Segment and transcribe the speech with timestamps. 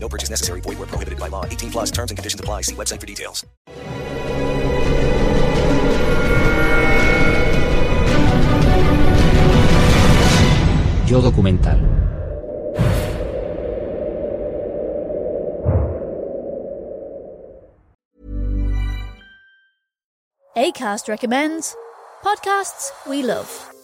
[0.00, 0.60] No purchase necessary.
[0.62, 1.44] Void where prohibited by law.
[1.44, 2.62] 18 plus terms and conditions apply.
[2.62, 3.44] See website for details.
[11.08, 11.80] Yo documental.
[20.54, 21.74] ACAST recommends
[22.22, 23.48] podcasts we love.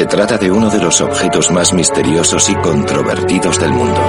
[0.00, 4.00] Se trata de uno de los objetos más misteriosos y controvertidos del mundo.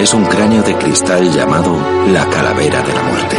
[0.00, 1.76] Es un cráneo de cristal llamado
[2.10, 3.36] la calavera de la muerte.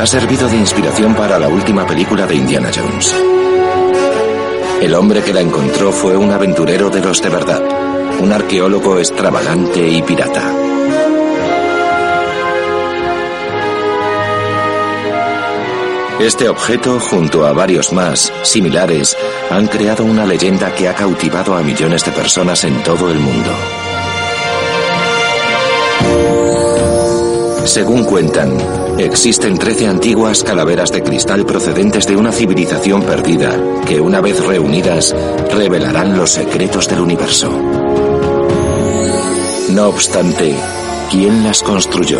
[0.00, 3.14] Ha servido de inspiración para la última película de Indiana Jones.
[4.80, 7.62] El hombre que la encontró fue un aventurero de los de verdad,
[8.22, 10.77] un arqueólogo extravagante y pirata.
[16.20, 19.16] Este objeto, junto a varios más similares,
[19.50, 23.50] han creado una leyenda que ha cautivado a millones de personas en todo el mundo.
[27.64, 28.56] Según cuentan,
[28.98, 33.56] existen 13 antiguas calaveras de cristal procedentes de una civilización perdida
[33.86, 35.14] que una vez reunidas
[35.52, 37.48] revelarán los secretos del universo.
[39.70, 40.56] No obstante,
[41.12, 42.18] ¿quién las construyó?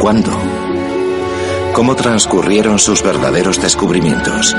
[0.00, 0.57] ¿Cuándo?
[1.78, 4.52] ¿Cómo transcurrieron sus verdaderos descubrimientos?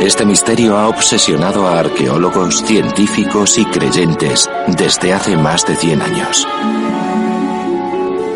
[0.00, 6.48] Este misterio ha obsesionado a arqueólogos, científicos y creyentes desde hace más de 100 años.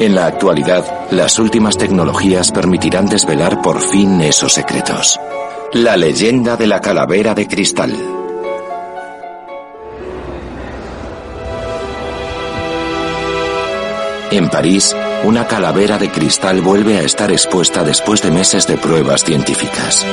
[0.00, 5.18] En la actualidad, las últimas tecnologías permitirán desvelar por fin esos secretos.
[5.72, 8.17] La leyenda de la calavera de cristal.
[14.30, 14.94] En París,
[15.24, 20.04] una calavera de cristal vuelve a estar expuesta después de meses de pruebas científicas.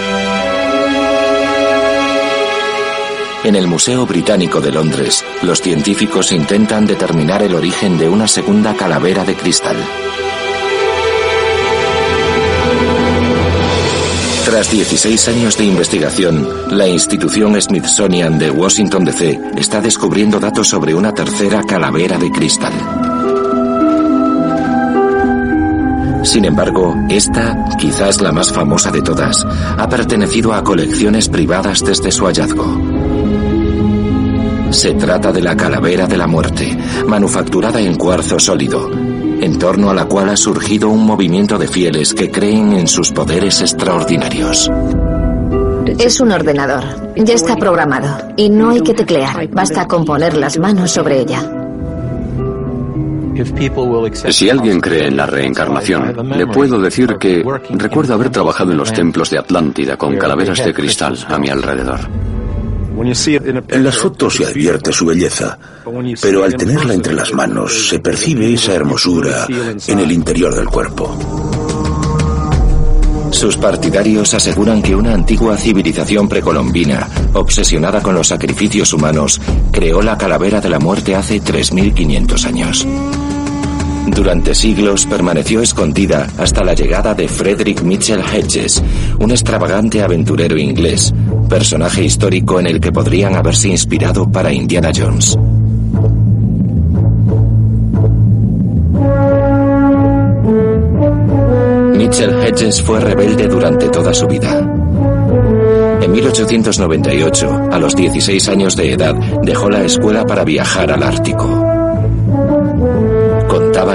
[3.44, 8.74] En el Museo Británico de Londres, los científicos intentan determinar el origen de una segunda
[8.76, 9.76] calavera de cristal.
[14.46, 20.96] Tras 16 años de investigación, la institución Smithsonian de Washington DC está descubriendo datos sobre
[20.96, 22.95] una tercera calavera de cristal.
[26.26, 32.12] Sin embargo, esta, quizás la más famosa de todas, ha pertenecido a colecciones privadas desde
[32.12, 32.66] su hallazgo.
[34.72, 36.78] Se trata de la calavera de la muerte,
[37.08, 42.14] manufacturada en cuarzo sólido, en torno a la cual ha surgido un movimiento de fieles
[42.16, 44.70] que creen en sus poderes extraordinarios.
[46.00, 46.84] Es un ordenador.
[47.16, 48.34] Ya está programado.
[48.36, 49.48] Y no hay que teclear.
[49.52, 51.65] Basta con poner las manos sobre ella.
[54.30, 58.94] Si alguien cree en la reencarnación, le puedo decir que recuerdo haber trabajado en los
[58.94, 62.00] templos de Atlántida con calaveras de cristal a mi alrededor.
[62.98, 65.58] En las fotos se advierte su belleza,
[66.22, 69.46] pero al tenerla entre las manos se percibe esa hermosura
[69.88, 71.18] en el interior del cuerpo.
[73.32, 79.42] Sus partidarios aseguran que una antigua civilización precolombina, obsesionada con los sacrificios humanos,
[79.74, 82.88] creó la calavera de la muerte hace 3.500 años.
[84.08, 88.84] Durante siglos permaneció escondida hasta la llegada de Frederick Mitchell Hedges,
[89.20, 91.14] un extravagante aventurero inglés,
[91.50, 95.38] personaje histórico en el que podrían haberse inspirado para Indiana Jones.
[101.98, 104.60] Mitchell Hedges fue rebelde durante toda su vida.
[106.02, 111.65] En 1898, a los 16 años de edad, dejó la escuela para viajar al Ártico.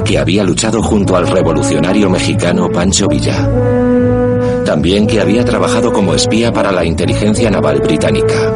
[0.05, 3.49] Que había luchado junto al revolucionario mexicano Pancho Villa.
[4.65, 8.53] También que había trabajado como espía para la inteligencia naval británica.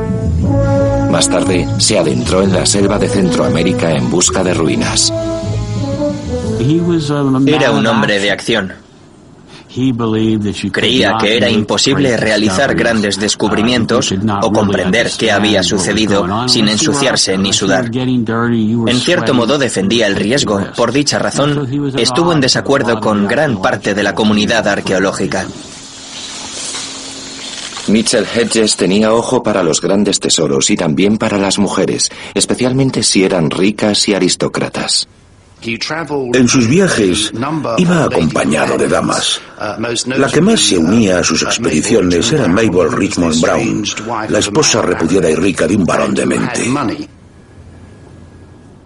[1.10, 5.12] Más tarde, se adentró en la selva de Centroamérica en busca de ruinas.
[7.46, 8.83] Era un hombre de acción.
[10.72, 17.52] Creía que era imposible realizar grandes descubrimientos o comprender qué había sucedido sin ensuciarse ni
[17.52, 17.90] sudar.
[17.94, 20.64] En cierto modo defendía el riesgo.
[20.76, 25.46] Por dicha razón, estuvo en desacuerdo con gran parte de la comunidad arqueológica.
[27.86, 33.24] Mitchell Hedges tenía ojo para los grandes tesoros y también para las mujeres, especialmente si
[33.24, 35.06] eran ricas y aristócratas.
[36.34, 37.32] En sus viajes
[37.78, 39.40] iba acompañado de damas.
[40.06, 43.84] La que más se unía a sus expediciones era Mabel Richmond Brown,
[44.28, 46.70] la esposa repudiada y rica de un varón de mente.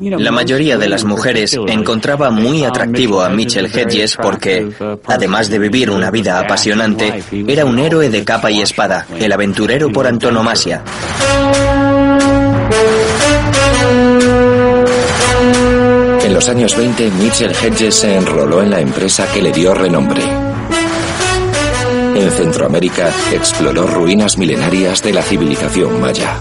[0.00, 4.70] La mayoría de las mujeres encontraba muy atractivo a Mitchell Hedges porque,
[5.06, 9.90] además de vivir una vida apasionante, era un héroe de capa y espada, el aventurero
[9.90, 10.84] por antonomasia.
[16.28, 20.22] En los años 20, Mitchell Hedges se enroló en la empresa que le dio renombre.
[22.14, 26.38] En Centroamérica exploró ruinas milenarias de la civilización maya.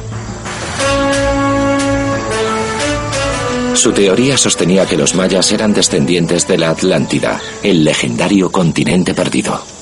[3.76, 9.77] Su teoría sostenía que los mayas eran descendientes de la Atlántida, el legendario continente perdido.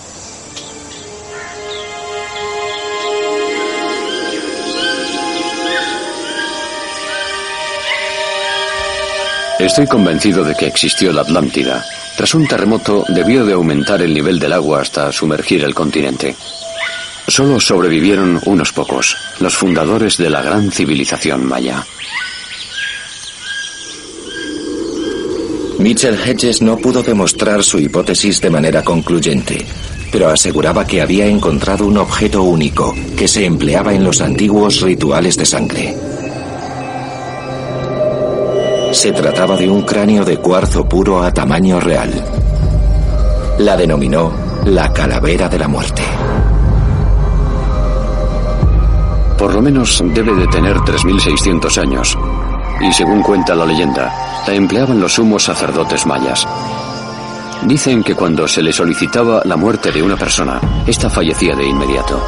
[9.66, 11.84] Estoy convencido de que existió la Atlántida.
[12.16, 16.36] Tras un terremoto debió de aumentar el nivel del agua hasta sumergir el continente.
[17.28, 21.84] Solo sobrevivieron unos pocos, los fundadores de la gran civilización maya.
[25.80, 29.66] Mitchell Hedges no pudo demostrar su hipótesis de manera concluyente,
[30.12, 35.38] pero aseguraba que había encontrado un objeto único que se empleaba en los antiguos rituales
[35.38, 36.15] de sangre.
[38.96, 42.10] Se trataba de un cráneo de cuarzo puro a tamaño real.
[43.60, 44.32] La denominó
[44.64, 46.02] la calavera de la muerte.
[49.38, 52.18] Por lo menos debe de tener 3.600 años.
[52.80, 54.14] Y según cuenta la leyenda,
[54.48, 56.48] la empleaban los sumos sacerdotes mayas.
[57.66, 62.24] Dicen que cuando se le solicitaba la muerte de una persona, ésta fallecía de inmediato.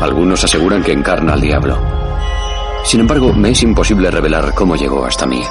[0.00, 1.99] Algunos aseguran que encarna al diablo.
[2.84, 5.42] Sin embargo, me es imposible revelar cómo llegó hasta mí.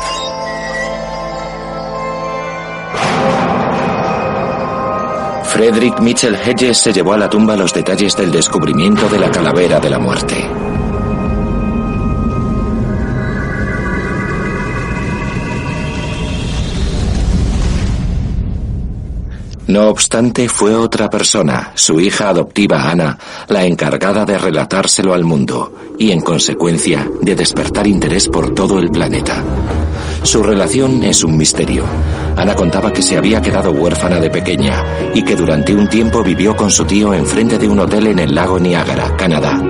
[5.44, 9.80] Frederick Mitchell Hedges se llevó a la tumba los detalles del descubrimiento de la calavera
[9.80, 10.69] de la muerte.
[19.70, 23.20] No obstante, fue otra persona, su hija adoptiva Ana,
[23.50, 28.90] la encargada de relatárselo al mundo y, en consecuencia, de despertar interés por todo el
[28.90, 29.44] planeta.
[30.24, 31.84] Su relación es un misterio.
[32.36, 36.56] Ana contaba que se había quedado huérfana de pequeña y que durante un tiempo vivió
[36.56, 39.62] con su tío enfrente de un hotel en el lago Niágara, Canadá.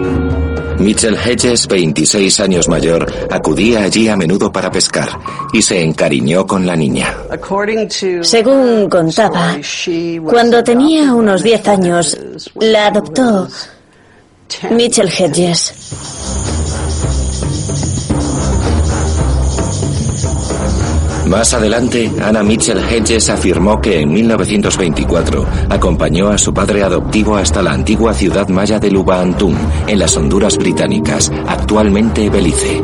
[0.80, 5.10] Mitchell Hedges, 26 años mayor, acudía allí a menudo para pescar
[5.52, 7.16] y se encariñó con la niña.
[8.22, 9.58] Según contaba,
[10.24, 12.18] cuando tenía unos 10 años,
[12.56, 13.48] la adoptó
[14.72, 16.59] Mitchell Hedges.
[21.30, 27.62] Más adelante, Anna Mitchell Hedges afirmó que en 1924 acompañó a su padre adoptivo hasta
[27.62, 29.56] la antigua ciudad maya de Lubaantún,
[29.86, 32.82] en las Honduras británicas, actualmente Belice.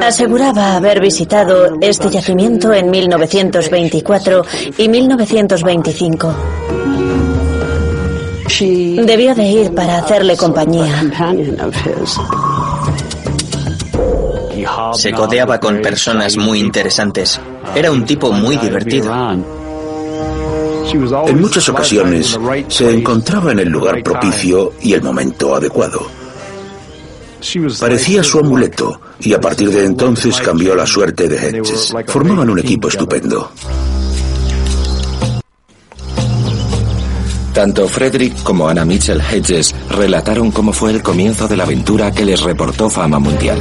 [0.00, 4.44] Aseguraba haber visitado este yacimiento en 1924
[4.78, 6.61] y 1925.
[8.60, 11.10] Debió de ir para hacerle compañía.
[14.94, 17.40] Se codeaba con personas muy interesantes.
[17.74, 19.12] Era un tipo muy divertido.
[21.26, 26.06] En muchas ocasiones se encontraba en el lugar propicio y el momento adecuado.
[27.80, 31.92] Parecía su amuleto y a partir de entonces cambió la suerte de Hedges.
[32.06, 33.50] Formaban un equipo estupendo.
[37.52, 42.24] Tanto Frederick como Anna Mitchell Hedges relataron cómo fue el comienzo de la aventura que
[42.24, 43.58] les reportó fama mundial.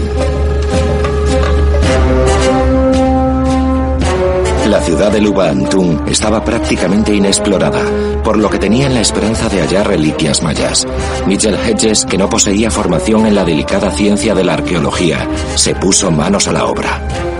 [4.67, 7.83] La ciudad de Lubantún estaba prácticamente inexplorada,
[8.23, 10.87] por lo que tenían la esperanza de hallar reliquias mayas.
[11.27, 16.09] Mitchell Hedges, que no poseía formación en la delicada ciencia de la arqueología, se puso
[16.09, 17.30] manos a la obra.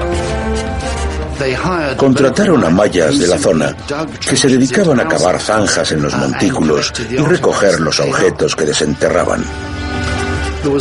[1.98, 3.76] Contrataron a mayas de la zona
[4.20, 9.44] que se dedicaban a cavar zanjas en los montículos y recoger los objetos que desenterraban.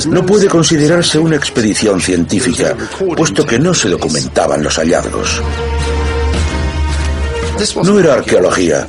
[0.09, 2.77] No puede considerarse una expedición científica,
[3.17, 5.43] puesto que no se documentaban los hallazgos.
[7.83, 8.87] No era arqueología,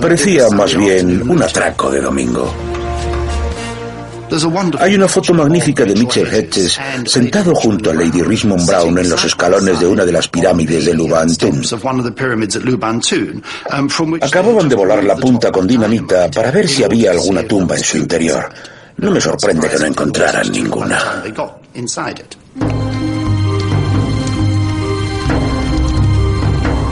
[0.00, 2.63] parecía más bien un atraco de domingo.
[4.80, 9.24] Hay una foto magnífica de Mitchell Hedges sentado junto a Lady Richmond Brown en los
[9.24, 11.62] escalones de una de las pirámides de Lubantun.
[14.20, 17.98] Acababan de volar la punta con dinamita para ver si había alguna tumba en su
[17.98, 18.52] interior.
[18.96, 21.22] No me sorprende que no encontraran ninguna.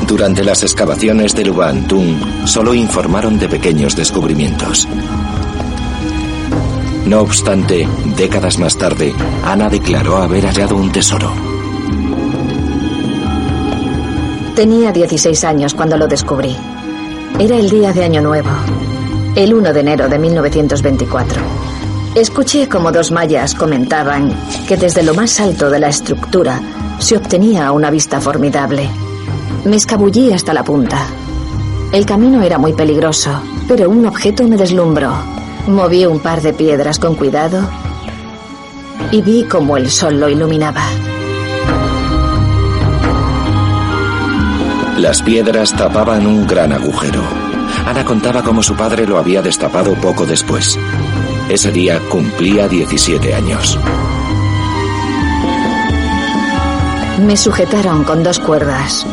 [0.07, 4.87] Durante las excavaciones de Lubantun solo informaron de pequeños descubrimientos.
[7.07, 9.13] No obstante, décadas más tarde,
[9.45, 11.33] Ana declaró haber hallado un tesoro.
[14.55, 16.57] Tenía 16 años cuando lo descubrí.
[17.39, 18.51] Era el día de Año Nuevo,
[19.35, 21.41] el 1 de enero de 1924.
[22.15, 24.33] Escuché como dos mayas comentaban
[24.69, 26.61] que desde lo más alto de la estructura
[26.99, 28.89] se obtenía una vista formidable.
[29.65, 31.07] Me escabullí hasta la punta.
[31.91, 33.31] El camino era muy peligroso,
[33.67, 35.42] pero un objeto me deslumbró.
[35.67, 37.69] Moví un par de piedras con cuidado
[39.13, 40.83] y vi cómo el sol lo iluminaba.
[44.99, 47.23] Las piedras tapaban un gran agujero.
[47.87, 50.79] Ana contaba cómo su padre lo había destapado poco después.
[51.49, 53.79] Ese día cumplía 17 años.
[57.21, 59.07] Me sujetaron con dos cuerdas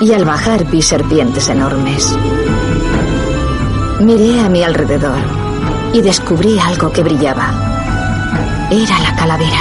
[0.00, 2.16] y al bajar vi serpientes enormes.
[4.02, 5.20] Miré a mi alrededor
[5.92, 8.68] y descubrí algo que brillaba.
[8.68, 9.60] Era la calavera.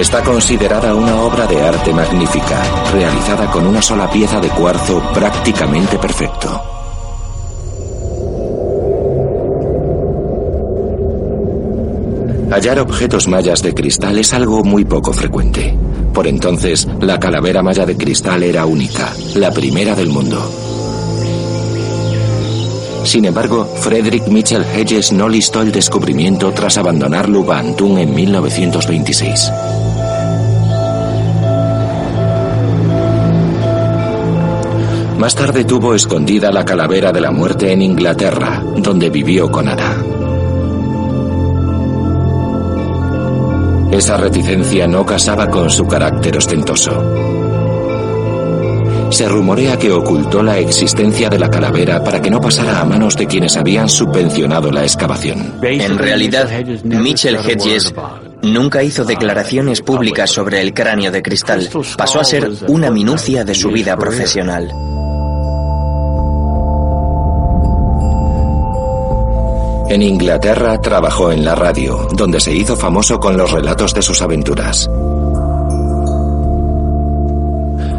[0.00, 2.60] Está considerada una obra de arte magnífica,
[2.92, 6.60] realizada con una sola pieza de cuarzo prácticamente perfecto.
[12.50, 15.78] Hallar objetos mayas de cristal es algo muy poco frecuente.
[16.12, 20.38] Por entonces, la calavera maya de cristal era única, la primera del mundo.
[23.04, 29.52] Sin embargo, Frederick Mitchell Hedges no listó el descubrimiento tras abandonar Lubantún en 1926.
[35.18, 40.09] Más tarde tuvo escondida la calavera de la muerte en Inglaterra, donde vivió con Ana.
[43.92, 46.92] Esa reticencia no casaba con su carácter ostentoso.
[49.10, 53.16] Se rumorea que ocultó la existencia de la calavera para que no pasara a manos
[53.16, 55.58] de quienes habían subvencionado la excavación.
[55.62, 56.48] En realidad,
[56.84, 57.92] Mitchell Hedges
[58.42, 61.68] nunca hizo declaraciones públicas sobre el cráneo de cristal.
[61.98, 64.70] Pasó a ser una minucia de su vida profesional.
[69.90, 74.22] En Inglaterra trabajó en la radio, donde se hizo famoso con los relatos de sus
[74.22, 74.88] aventuras.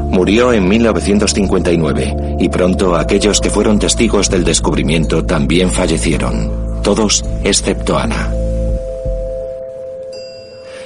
[0.09, 7.97] Murió en 1959 y pronto aquellos que fueron testigos del descubrimiento también fallecieron, todos excepto
[7.97, 8.40] Ana.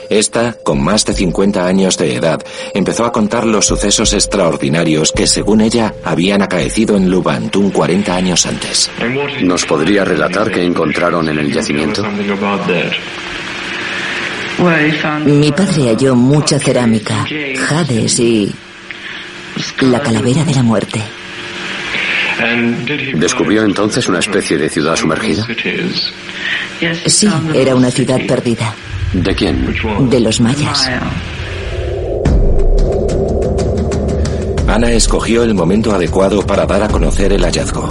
[0.10, 2.44] Esta, con más de 50 años de edad,
[2.74, 8.46] empezó a contar los sucesos extraordinarios que, según ella, habían acaecido en Lubantún 40 años
[8.46, 8.90] antes.
[9.42, 12.04] ¿Nos podría relatar qué encontraron en el yacimiento?
[15.26, 17.26] Mi padre halló mucha cerámica,
[17.58, 18.54] jades y
[19.82, 21.02] la calavera de la muerte.
[23.16, 25.46] ¿Descubrió entonces una especie de ciudad sumergida?
[27.06, 28.74] Sí, era una ciudad perdida.
[29.24, 29.74] ¿De quién?
[30.10, 30.90] De los mayas.
[34.68, 37.88] Ana escogió el momento adecuado para dar a conocer el hallazgo.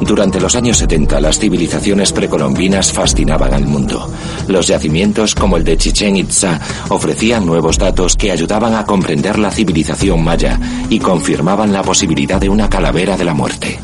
[0.00, 4.10] Durante los años 70 las civilizaciones precolombinas fascinaban al mundo.
[4.48, 9.52] Los yacimientos como el de Chichen Itza ofrecían nuevos datos que ayudaban a comprender la
[9.52, 10.58] civilización maya
[10.90, 13.78] y confirmaban la posibilidad de una calavera de la muerte.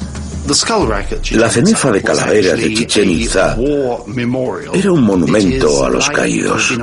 [1.33, 3.57] La cenefa de calaveras de Chichen Itza
[4.73, 6.75] era un monumento a los caídos.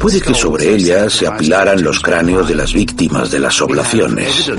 [0.00, 4.50] Puede que sobre ella se apilaran los cráneos de las víctimas de las oblaciones.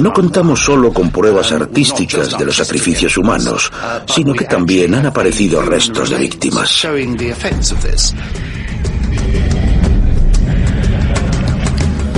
[0.00, 3.72] No contamos solo con pruebas artísticas de los sacrificios humanos,
[4.06, 6.86] sino que también han aparecido restos de víctimas.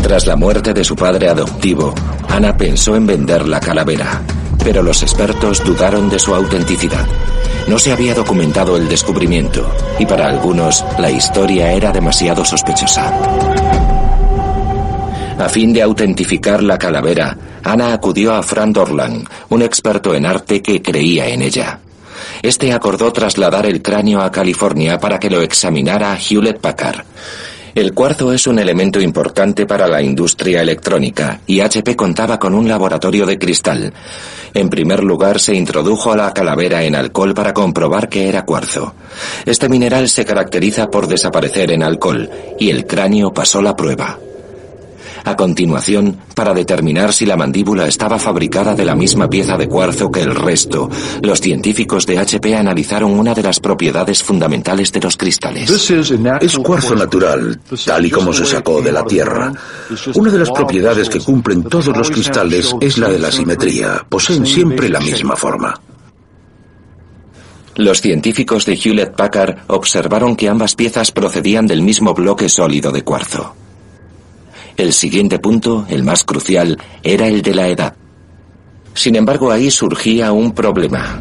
[0.03, 1.95] Tras la muerte de su padre adoptivo,
[2.29, 4.23] Ana pensó en vender la calavera,
[4.65, 7.07] pero los expertos dudaron de su autenticidad.
[7.69, 13.13] No se había documentado el descubrimiento y para algunos la historia era demasiado sospechosa.
[15.39, 20.61] A fin de autentificar la calavera, Ana acudió a Fran Dorlan, un experto en arte
[20.61, 21.79] que creía en ella.
[22.43, 27.05] Este acordó trasladar el cráneo a California para que lo examinara Hewlett Packard.
[27.75, 32.69] El cuarzo es un elemento importante para la industria electrónica y HP contaba con un
[32.69, 33.93] laboratorio de cristal.
[34.55, 38.95] En primer lugar, se introdujo la calavera en alcohol para comprobar que era cuarzo.
[39.47, 44.19] Este mineral se caracteriza por desaparecer en alcohol y el cráneo pasó la prueba.
[45.25, 50.11] A continuación, para determinar si la mandíbula estaba fabricada de la misma pieza de cuarzo
[50.11, 50.89] que el resto,
[51.23, 55.71] los científicos de HP analizaron una de las propiedades fundamentales de los cristales.
[56.41, 59.53] Es cuarzo natural, tal y como se sacó de la Tierra.
[60.15, 64.07] Una de las propiedades que cumplen todos los cristales es la de la simetría.
[64.09, 65.81] Poseen siempre la misma forma.
[67.77, 73.03] Los científicos de Hewlett Packard observaron que ambas piezas procedían del mismo bloque sólido de
[73.03, 73.55] cuarzo.
[74.81, 77.95] El siguiente punto, el más crucial, era el de la edad.
[78.95, 81.21] Sin embargo, ahí surgía un problema.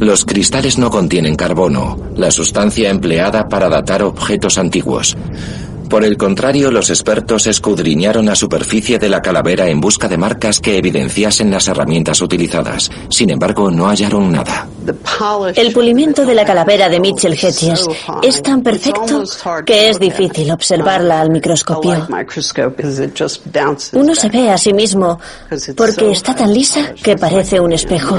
[0.00, 5.16] Los cristales no contienen carbono, la sustancia empleada para datar objetos antiguos.
[5.90, 10.60] Por el contrario, los expertos escudriñaron la superficie de la calavera en busca de marcas
[10.60, 12.88] que evidenciasen las herramientas utilizadas.
[13.10, 14.68] Sin embargo, no hallaron nada.
[15.56, 17.88] El pulimiento de la calavera de Mitchell Hedges
[18.22, 19.24] es tan perfecto
[19.66, 22.06] que es difícil observarla al microscopio.
[23.92, 25.18] Uno se ve a sí mismo
[25.76, 28.16] porque está tan lisa que parece un espejo.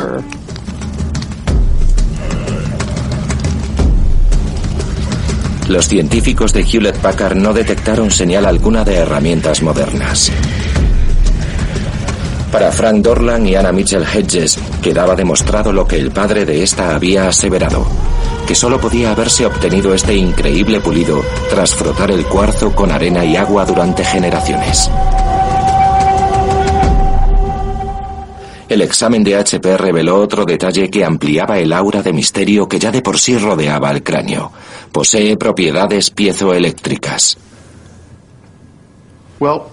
[5.72, 10.30] Los científicos de Hewlett Packard no detectaron señal alguna de herramientas modernas.
[12.52, 16.94] Para Frank Dorlan y Anna Mitchell Hedges quedaba demostrado lo que el padre de esta
[16.94, 17.88] había aseverado,
[18.46, 23.38] que solo podía haberse obtenido este increíble pulido tras frotar el cuarzo con arena y
[23.38, 24.92] agua durante generaciones.
[28.72, 32.90] El examen de HP reveló otro detalle que ampliaba el aura de misterio que ya
[32.90, 34.54] de por sí rodeaba el cráneo.
[34.94, 37.38] Posee propiedades piezoeléctricas.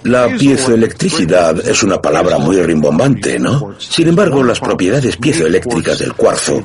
[0.05, 3.75] La piezoelectricidad es una palabra muy rimbombante, ¿no?
[3.79, 6.63] Sin embargo, las propiedades piezoeléctricas del cuarzo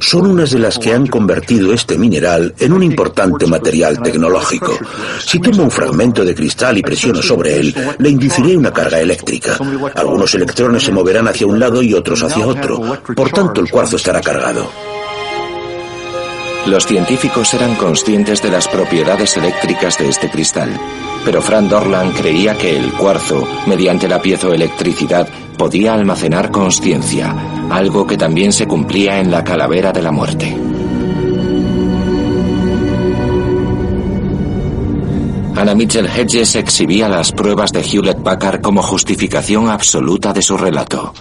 [0.00, 4.78] son unas de las que han convertido este mineral en un importante material tecnológico.
[5.24, 9.56] Si tomo un fragmento de cristal y presiono sobre él, le induciré una carga eléctrica.
[9.94, 12.80] Algunos electrones se moverán hacia un lado y otros hacia otro.
[13.16, 14.91] Por tanto, el cuarzo estará cargado.
[16.66, 20.70] Los científicos eran conscientes de las propiedades eléctricas de este cristal,
[21.24, 27.34] pero Frank Dorland creía que el cuarzo, mediante la piezoelectricidad, podía almacenar conciencia,
[27.68, 30.56] algo que también se cumplía en la calavera de la muerte.
[35.56, 41.12] Anna Mitchell Hedges exhibía las pruebas de Hewlett Packard como justificación absoluta de su relato.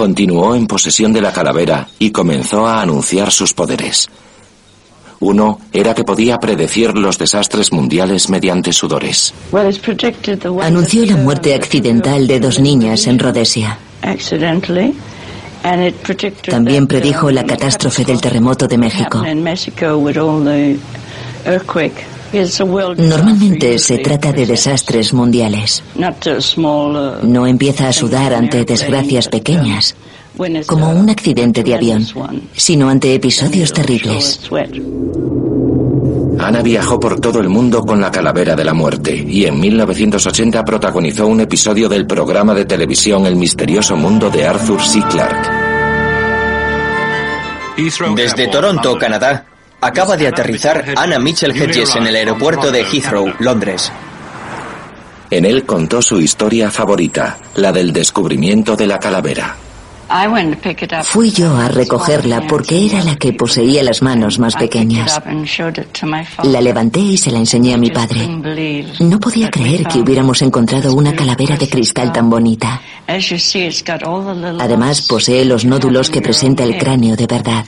[0.00, 4.08] Continuó en posesión de la calavera y comenzó a anunciar sus poderes.
[5.18, 9.34] Uno era que podía predecir los desastres mundiales mediante sudores.
[10.62, 13.78] Anunció la muerte accidental de dos niñas en Rhodesia.
[16.48, 19.22] También predijo la catástrofe del terremoto de México.
[22.32, 25.82] Normalmente se trata de desastres mundiales.
[27.22, 29.96] No empieza a sudar ante desgracias pequeñas,
[30.66, 32.06] como un accidente de avión,
[32.54, 34.40] sino ante episodios terribles.
[36.38, 40.64] Ana viajó por todo el mundo con la calavera de la muerte y en 1980
[40.64, 45.02] protagonizó un episodio del programa de televisión El misterioso mundo de Arthur C.
[45.10, 45.50] Clarke.
[48.16, 49.44] Desde Toronto, Canadá,
[49.80, 53.90] Acaba de aterrizar Anna Mitchell Hedges en el aeropuerto de Heathrow, Londres.
[55.30, 59.56] En él contó su historia favorita, la del descubrimiento de la calavera.
[61.04, 65.22] Fui yo a recogerla porque era la que poseía las manos más pequeñas.
[66.42, 68.28] La levanté y se la enseñé a mi padre.
[68.98, 72.82] No podía creer que hubiéramos encontrado una calavera de cristal tan bonita.
[74.58, 77.64] Además, posee los nódulos que presenta el cráneo de verdad.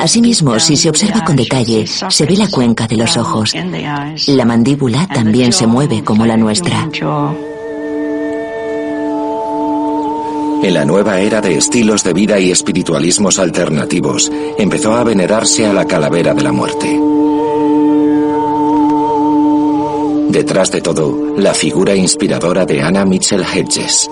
[0.00, 3.54] Asimismo, si se observa con detalle, se ve la cuenca de los ojos.
[4.26, 6.88] La mandíbula también se mueve como la nuestra.
[10.62, 15.72] En la nueva era de estilos de vida y espiritualismos alternativos, empezó a venerarse a
[15.72, 17.00] la calavera de la muerte.
[20.30, 24.10] Detrás de todo, la figura inspiradora de Anna Mitchell Hedges.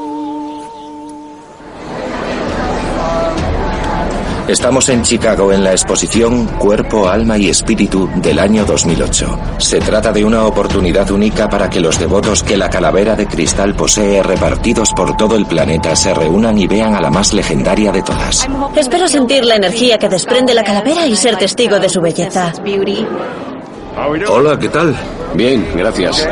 [4.48, 9.38] Estamos en Chicago en la exposición Cuerpo, Alma y Espíritu del año 2008.
[9.56, 13.74] Se trata de una oportunidad única para que los devotos que la calavera de cristal
[13.74, 18.02] posee repartidos por todo el planeta se reúnan y vean a la más legendaria de
[18.02, 18.46] todas.
[18.76, 22.52] Espero sentir la energía que desprende la calavera y ser testigo de su belleza.
[24.28, 24.94] Hola, ¿qué tal?
[25.34, 26.28] Bien, gracias.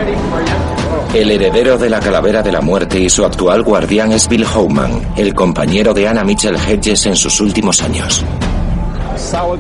[1.15, 5.13] El heredero de la calavera de la muerte y su actual guardián es Bill Howman,
[5.15, 8.25] el compañero de Anna Mitchell Hedges en sus últimos años.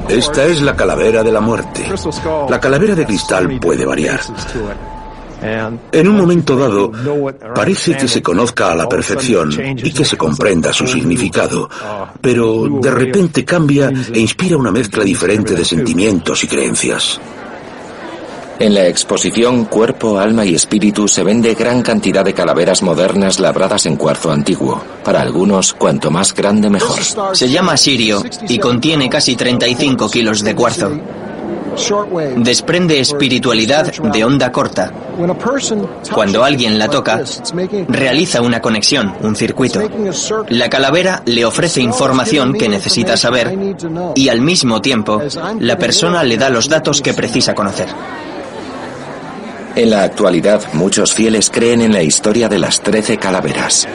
[0.09, 1.85] Esta es la calavera de la muerte.
[2.49, 4.21] La calavera de cristal puede variar.
[5.93, 6.91] En un momento dado,
[7.55, 11.69] parece que se conozca a la perfección y que se comprenda su significado,
[12.19, 17.21] pero de repente cambia e inspira una mezcla diferente de sentimientos y creencias.
[18.59, 23.87] En la exposición Cuerpo, Alma y Espíritu se vende gran cantidad de calaveras modernas labradas
[23.87, 24.83] en cuarzo antiguo.
[25.05, 27.01] Para algunos, cuanto más grande mejor.
[27.35, 30.93] Se llama Sirio y contiene casi 35 kilos de cuarzo.
[32.37, 34.93] Desprende espiritualidad de onda corta.
[36.13, 37.23] Cuando alguien la toca,
[37.89, 39.81] realiza una conexión, un circuito.
[40.49, 43.57] La calavera le ofrece información que necesita saber
[44.15, 45.23] y al mismo tiempo
[45.59, 47.89] la persona le da los datos que precisa conocer.
[49.75, 53.89] En la actualidad, muchos fieles creen en la historia de las trece calaveras.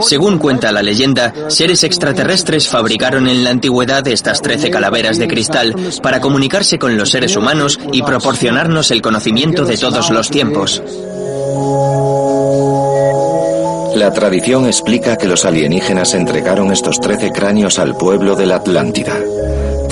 [0.00, 5.74] Según cuenta la leyenda, seres extraterrestres fabricaron en la antigüedad estas trece calaveras de cristal
[6.02, 10.82] para comunicarse con los seres humanos y proporcionarnos el conocimiento de todos los tiempos.
[13.94, 19.14] La tradición explica que los alienígenas entregaron estos trece cráneos al pueblo de la Atlántida.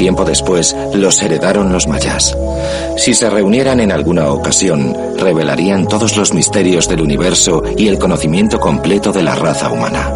[0.02, 2.36] Tiempo después los heredaron los mayas.
[2.96, 8.58] Si se reunieran en alguna ocasión, revelarían todos los misterios del universo y el conocimiento
[8.58, 10.12] completo de la raza humana.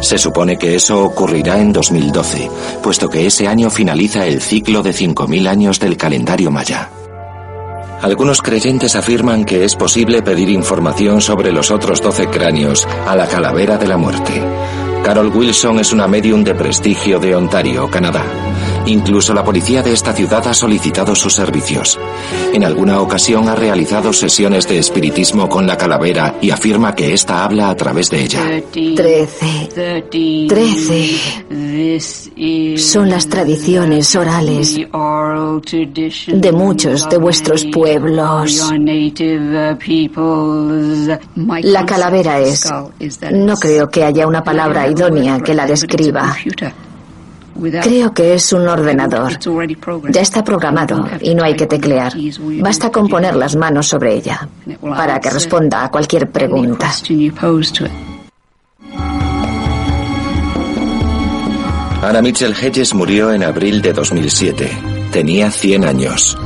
[0.00, 2.50] Se supone que eso ocurrirá en 2012,
[2.82, 6.90] puesto que ese año finaliza el ciclo de 5.000 años del calendario maya.
[8.02, 13.28] Algunos creyentes afirman que es posible pedir información sobre los otros 12 cráneos a la
[13.28, 14.42] calavera de la muerte.
[15.04, 18.24] Carol Wilson es una medium de prestigio de Ontario, Canadá.
[18.88, 21.98] Incluso la policía de esta ciudad ha solicitado sus servicios.
[22.54, 27.44] En alguna ocasión ha realizado sesiones de espiritismo con la calavera y afirma que ésta
[27.44, 28.62] habla a través de ella.
[28.72, 29.68] Trece.
[30.48, 31.18] Trece.
[32.78, 38.72] Son las tradiciones orales de muchos de vuestros pueblos.
[41.62, 42.72] La calavera es...
[43.32, 46.34] No creo que haya una palabra idónea que la describa.
[47.82, 49.38] Creo que es un ordenador.
[50.10, 52.12] Ya está programado y no hay que teclear.
[52.60, 54.48] Basta con poner las manos sobre ella
[54.80, 56.90] para que responda a cualquier pregunta.
[62.00, 64.70] Anna Mitchell Hedges murió en abril de 2007.
[65.10, 66.38] Tenía 100 años.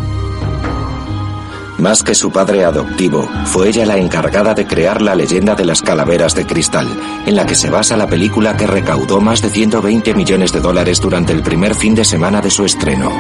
[1.82, 5.82] Más que su padre adoptivo, fue ella la encargada de crear la leyenda de las
[5.82, 6.86] calaveras de cristal,
[7.26, 11.00] en la que se basa la película que recaudó más de 120 millones de dólares
[11.00, 13.10] durante el primer fin de semana de su estreno.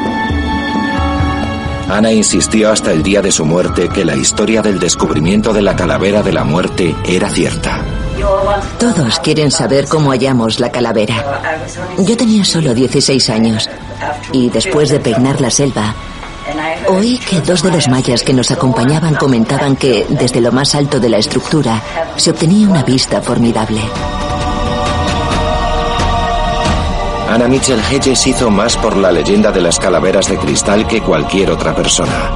[1.88, 5.74] Ana insistió hasta el día de su muerte que la historia del descubrimiento de la
[5.74, 7.84] calavera de la muerte era cierta.
[8.78, 11.50] Todos quieren saber cómo hallamos la calavera.
[11.98, 13.68] Yo tenía solo 16 años
[14.30, 15.96] y después de peinar la selva,
[16.88, 21.00] Oí que dos de los mayas que nos acompañaban comentaban que desde lo más alto
[21.00, 21.82] de la estructura
[22.16, 23.80] se obtenía una vista formidable.
[27.28, 31.50] Anna Mitchell Hedges hizo más por la leyenda de las calaveras de cristal que cualquier
[31.50, 32.30] otra persona.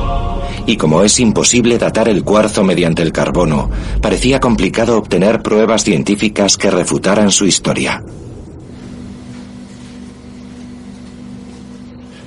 [0.64, 6.56] Y como es imposible datar el cuarzo mediante el carbono, parecía complicado obtener pruebas científicas
[6.56, 8.02] que refutaran su historia.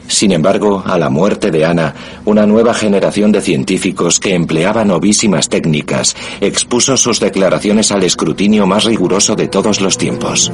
[0.10, 1.94] Sin embargo, a la muerte de Ana,
[2.26, 8.86] una nueva generación de científicos que empleaban novísimas técnicas expuso sus declaraciones al escrutinio más
[8.86, 10.52] riguroso de todos los tiempos.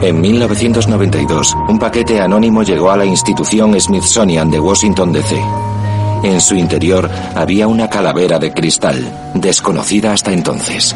[0.00, 5.67] En 1992, un paquete anónimo llegó a la institución Smithsonian de Washington, D.C.
[6.22, 8.96] En su interior había una calavera de cristal,
[9.34, 10.94] desconocida hasta entonces.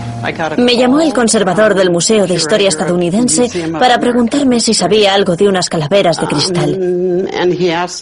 [0.59, 5.49] Me llamó el conservador del Museo de Historia estadounidense para preguntarme si sabía algo de
[5.49, 7.29] unas calaveras de cristal.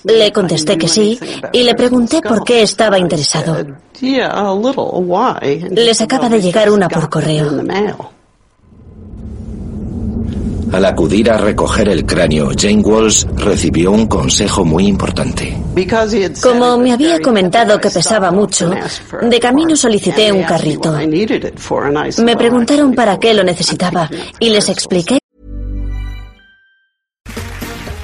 [0.05, 1.19] Le contesté que sí
[1.53, 3.67] y le pregunté por qué estaba interesado.
[5.71, 7.63] Les acaba de llegar una por correo.
[10.73, 15.57] Al acudir a recoger el cráneo, Jane Walls recibió un consejo muy importante.
[16.43, 18.71] Como me había comentado que pesaba mucho,
[19.23, 20.97] de camino solicité un carrito.
[22.23, 25.19] Me preguntaron para qué lo necesitaba y les expliqué.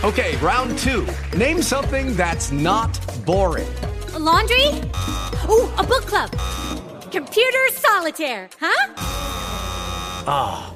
[0.02, 1.04] Okay, round two.
[1.36, 3.66] Name something that's not boring.
[4.26, 4.66] laundry?
[5.48, 6.30] Ooh, a book club.
[7.10, 8.92] Computer solitaire, huh?
[10.28, 10.75] Ah, oh,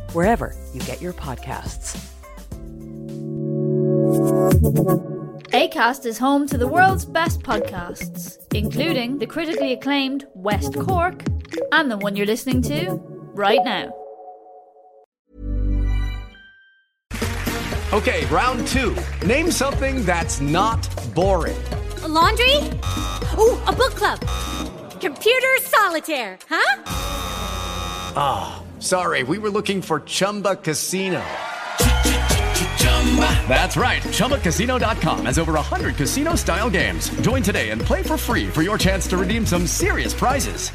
[0.13, 1.99] wherever you get your podcasts.
[5.51, 11.23] ACAST is home to the world's best podcasts, including the critically acclaimed West Cork
[11.71, 13.01] and the one you're listening to
[13.33, 13.93] right now.
[17.93, 18.95] Okay, round two.
[19.25, 21.57] Name something that's not boring.
[22.03, 22.55] A laundry?
[23.37, 24.19] Ooh, a book club.
[25.01, 26.81] Computer solitaire, huh?
[28.15, 29.23] Ah, oh, sorry.
[29.23, 31.21] We were looking for Chumba Casino.
[33.49, 34.01] That's right.
[34.01, 37.09] ChumbaCasino.com has over 100 casino style games.
[37.21, 40.71] Join today and play for free for your chance to redeem some serious prizes.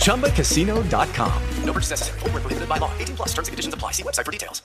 [0.00, 1.42] ChumbaCasino.com.
[1.64, 2.18] No purchase necessary.
[2.20, 2.90] Full prohibited by law.
[2.98, 3.92] 18 plus terms and conditions apply.
[3.92, 4.62] See website for details.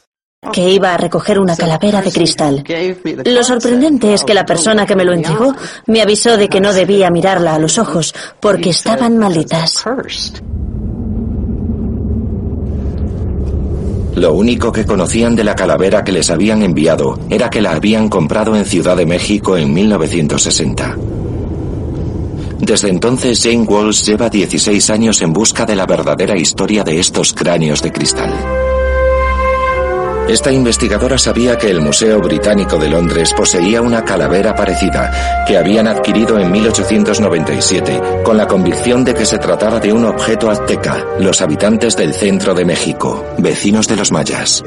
[0.51, 2.63] que iba a recoger una calavera de cristal.
[3.25, 6.73] Lo sorprendente es que la persona que me lo entregó me avisó de que no
[6.73, 9.83] debía mirarla a los ojos porque estaban malditas.
[14.15, 18.09] Lo único que conocían de la calavera que les habían enviado era que la habían
[18.09, 20.97] comprado en Ciudad de México en 1960.
[22.59, 27.33] Desde entonces Jane Walls lleva 16 años en busca de la verdadera historia de estos
[27.33, 28.33] cráneos de cristal.
[30.27, 35.87] Esta investigadora sabía que el Museo Británico de Londres poseía una calavera parecida que habían
[35.87, 41.41] adquirido en 1897 con la convicción de que se trataba de un objeto azteca, los
[41.41, 44.63] habitantes del centro de México, vecinos de los mayas.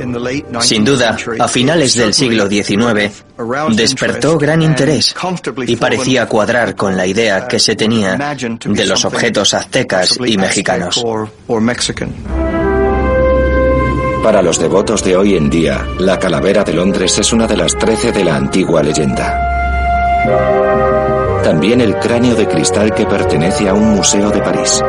[0.60, 3.24] Sin duda, a finales del siglo XIX,
[3.74, 5.14] despertó gran interés
[5.66, 11.02] y parecía cuadrar con la idea que se tenía de los objetos aztecas y mexicanos.
[14.24, 17.76] Para los devotos de hoy en día, la calavera de Londres es una de las
[17.76, 19.38] trece de la antigua leyenda.
[21.44, 24.82] También el cráneo de cristal que pertenece a un museo de París.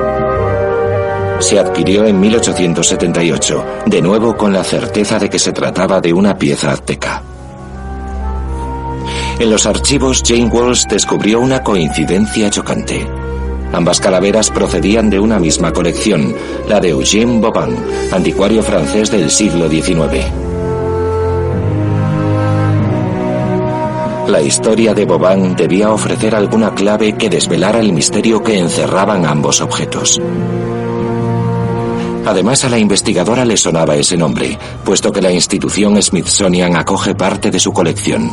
[1.40, 6.38] Se adquirió en 1878, de nuevo con la certeza de que se trataba de una
[6.38, 7.22] pieza azteca.
[9.38, 13.06] En los archivos, Jane Walls descubrió una coincidencia chocante.
[13.74, 16.34] Ambas calaveras procedían de una misma colección,
[16.68, 17.76] la de Eugène Bobin,
[18.12, 20.26] anticuario francés del siglo XIX.
[24.28, 29.62] La historia de Bobin debía ofrecer alguna clave que desvelara el misterio que encerraban ambos
[29.62, 30.20] objetos.
[32.26, 37.52] Además, a la investigadora le sonaba ese nombre, puesto que la institución Smithsonian acoge parte
[37.52, 38.32] de su colección.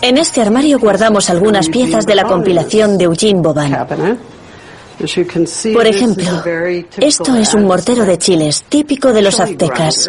[0.00, 3.88] En este armario guardamos algunas piezas de la compilación de Eugene Boban.
[5.74, 6.42] Por ejemplo,
[6.98, 10.08] esto es un mortero de chiles típico de los aztecas,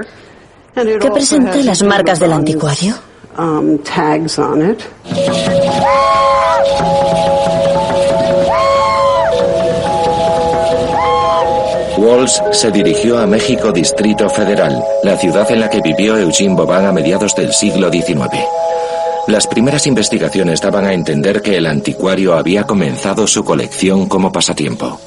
[0.76, 2.96] que presenta las marcas del anticuario.
[11.98, 16.86] Walls se dirigió a México Distrito Federal, la ciudad en la que vivió Eugene Boban
[16.86, 18.46] a mediados del siglo XIX.
[19.28, 25.00] Las primeras investigaciones daban a entender que el anticuario había comenzado su colección como pasatiempo.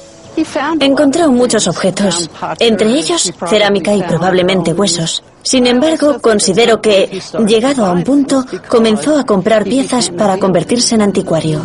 [0.79, 2.29] Encontró muchos objetos,
[2.59, 5.23] entre ellos cerámica y probablemente huesos.
[5.41, 11.01] Sin embargo, considero que, llegado a un punto, comenzó a comprar piezas para convertirse en
[11.01, 11.61] anticuario.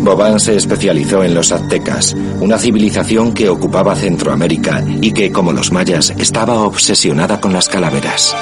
[0.00, 5.70] Boban se especializó en los aztecas, una civilización que ocupaba Centroamérica y que, como los
[5.72, 8.34] mayas, estaba obsesionada con las calaveras.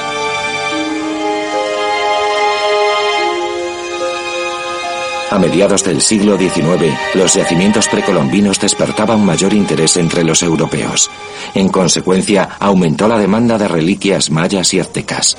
[5.29, 11.11] A mediados del siglo XIX, los yacimientos precolombinos despertaban mayor interés entre los europeos.
[11.55, 15.37] En consecuencia, aumentó la demanda de reliquias mayas y aztecas.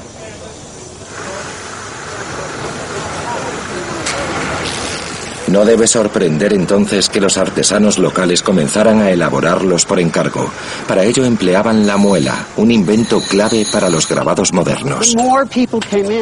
[5.47, 10.49] No debe sorprender entonces que los artesanos locales comenzaran a elaborarlos por encargo.
[10.87, 15.15] Para ello empleaban la muela, un invento clave para los grabados modernos.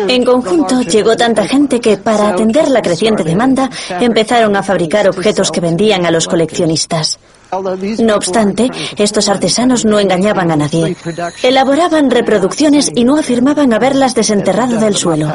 [0.07, 5.51] En conjunto llegó tanta gente que para atender la creciente demanda empezaron a fabricar objetos
[5.51, 7.17] que vendían a los coleccionistas.
[7.99, 10.95] No obstante, estos artesanos no engañaban a nadie.
[11.41, 15.33] Elaboraban reproducciones y no afirmaban haberlas desenterrado del suelo.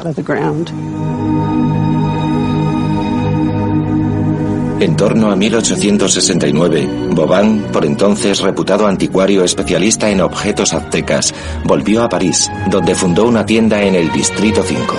[4.80, 12.08] En torno a 1869, Boban, por entonces reputado anticuario especialista en objetos aztecas, volvió a
[12.08, 14.94] París, donde fundó una tienda en el Distrito 5.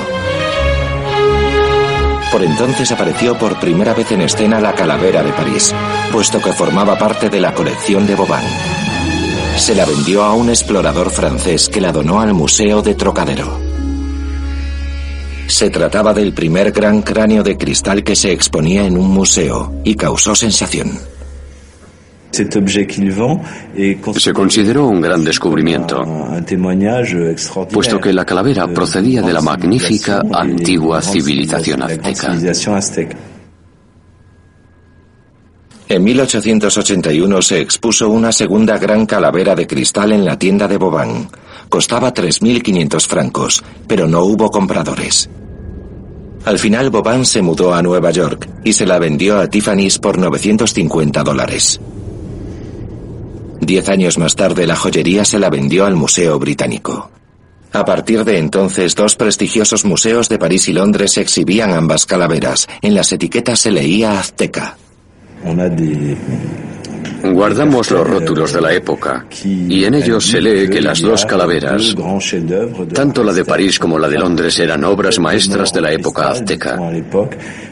[2.32, 5.74] Por entonces apareció por primera vez en escena la calavera de París,
[6.12, 8.44] puesto que formaba parte de la colección de Boban.
[9.58, 13.71] Se la vendió a un explorador francés que la donó al Museo de Trocadero.
[15.52, 19.96] Se trataba del primer gran cráneo de cristal que se exponía en un museo y
[19.96, 20.98] causó sensación.
[22.32, 22.48] Se
[24.34, 26.06] consideró un gran descubrimiento,
[27.70, 32.34] puesto que la calavera procedía de la magnífica antigua civilización azteca.
[35.91, 41.27] En 1881 se expuso una segunda gran calavera de cristal en la tienda de Boban.
[41.67, 45.30] Costaba 3.500 francos, pero no hubo compradores.
[46.45, 50.17] Al final Boban se mudó a Nueva York y se la vendió a Tiffany's por
[50.17, 51.82] 950 dólares.
[53.60, 57.12] Diez años más tarde la joyería se la vendió al Museo Británico.
[57.73, 62.69] A partir de entonces, dos prestigiosos museos de París y Londres exhibían ambas calaveras.
[62.82, 64.77] En las etiquetas se leía azteca.
[67.23, 71.95] Guardamos los rótulos de la época y en ellos se lee que las dos calaveras,
[72.93, 76.80] tanto la de París como la de Londres, eran obras maestras de la época azteca.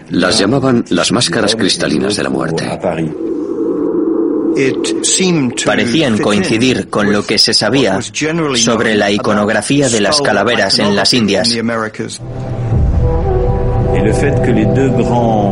[0.09, 2.79] Las llamaban las máscaras cristalinas de la muerte.
[5.65, 11.13] Parecían coincidir con lo que se sabía sobre la iconografía de las calaveras en las
[11.13, 11.55] Indias.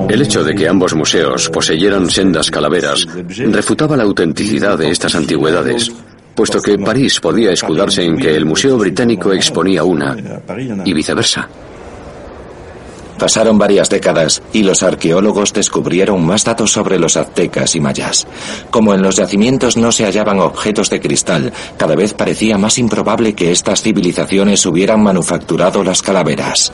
[0.09, 3.05] El hecho de que ambos museos poseyeran sendas calaveras
[3.51, 5.91] refutaba la autenticidad de estas antigüedades,
[6.33, 10.15] puesto que París podía escudarse en que el Museo Británico exponía una
[10.85, 11.49] y viceversa.
[13.19, 18.27] Pasaron varias décadas y los arqueólogos descubrieron más datos sobre los aztecas y mayas.
[18.69, 23.33] Como en los yacimientos no se hallaban objetos de cristal, cada vez parecía más improbable
[23.33, 26.71] que estas civilizaciones hubieran manufacturado las calaveras.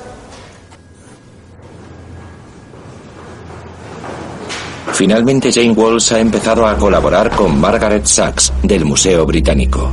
[5.04, 9.92] Finalmente Jane Walls ha empezado a colaborar con Margaret Sachs del Museo Británico.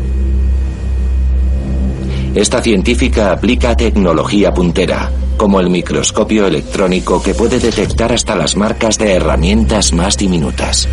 [2.32, 8.98] Esta científica aplica tecnología puntera, como el microscopio electrónico que puede detectar hasta las marcas
[8.98, 10.86] de herramientas más diminutas.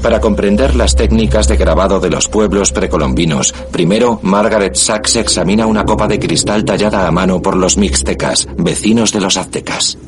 [0.00, 5.84] Para comprender las técnicas de grabado de los pueblos precolombinos, primero Margaret Sachs examina una
[5.84, 9.98] copa de cristal tallada a mano por los mixtecas, vecinos de los aztecas.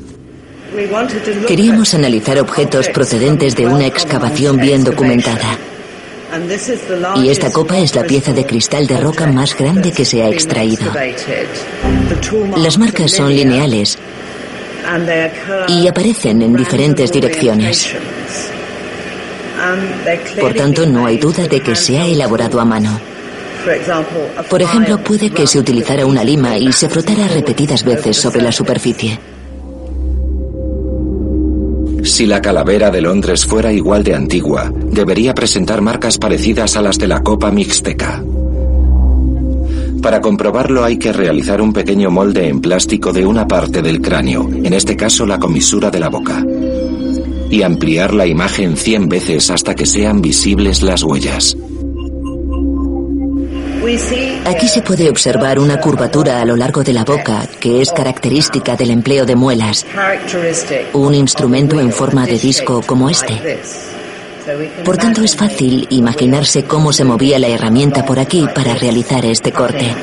[1.47, 5.59] Queríamos analizar objetos procedentes de una excavación bien documentada.
[7.17, 10.29] Y esta copa es la pieza de cristal de roca más grande que se ha
[10.29, 10.93] extraído.
[12.57, 13.99] Las marcas son lineales
[15.69, 17.95] y aparecen en diferentes direcciones.
[20.41, 23.01] Por tanto, no hay duda de que se ha elaborado a mano.
[24.49, 28.53] Por ejemplo, puede que se utilizara una lima y se frotara repetidas veces sobre la
[28.53, 29.19] superficie.
[32.03, 36.99] Si la calavera de Londres fuera igual de antigua, debería presentar marcas parecidas a las
[36.99, 38.23] de la copa mixteca.
[40.03, 44.49] Para comprobarlo hay que realizar un pequeño molde en plástico de una parte del cráneo,
[44.51, 46.43] en este caso la comisura de la boca,
[47.51, 51.57] y ampliar la imagen 100 veces hasta que sean visibles las huellas.
[54.45, 58.77] Aquí se puede observar una curvatura a lo largo de la boca que es característica
[58.77, 59.85] del empleo de muelas,
[60.93, 63.61] un instrumento en forma de disco como este.
[64.85, 69.53] Por tanto, es fácil imaginarse cómo se movía la herramienta por aquí para realizar este
[69.53, 69.95] corte.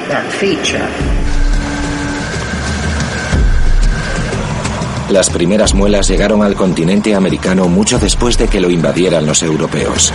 [5.09, 10.13] Las primeras muelas llegaron al continente americano mucho después de que lo invadieran los europeos.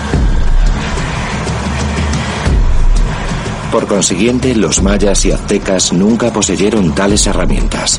[3.73, 7.99] Por consiguiente, los mayas y aztecas nunca poseyeron tales herramientas.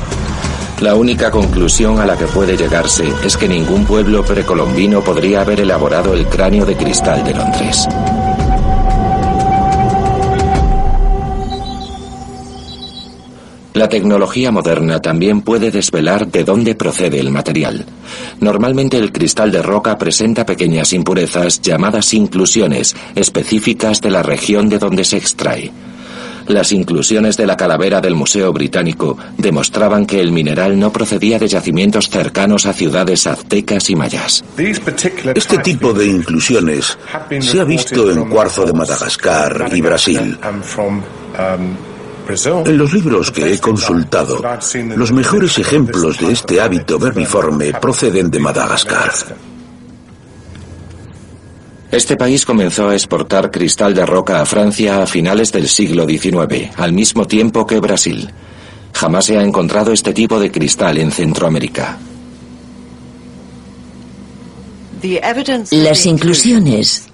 [0.80, 5.58] La única conclusión a la que puede llegarse es que ningún pueblo precolombino podría haber
[5.58, 7.88] elaborado el cráneo de cristal de Londres.
[13.74, 17.84] La tecnología moderna también puede desvelar de dónde procede el material.
[18.38, 24.78] Normalmente el cristal de roca presenta pequeñas impurezas llamadas inclusiones, específicas de la región de
[24.78, 25.72] donde se extrae.
[26.46, 31.48] Las inclusiones de la calavera del Museo Británico demostraban que el mineral no procedía de
[31.48, 34.44] yacimientos cercanos a ciudades aztecas y mayas.
[35.34, 36.96] Este tipo de inclusiones
[37.40, 40.38] se ha visto en cuarzo de Madagascar y Brasil.
[42.64, 44.42] En los libros que he consultado,
[44.96, 49.12] los mejores ejemplos de este hábito vermiforme proceden de Madagascar.
[51.90, 56.70] Este país comenzó a exportar cristal de roca a Francia a finales del siglo XIX,
[56.76, 58.32] al mismo tiempo que Brasil.
[58.92, 61.98] Jamás se ha encontrado este tipo de cristal en Centroamérica.
[65.70, 67.13] Las inclusiones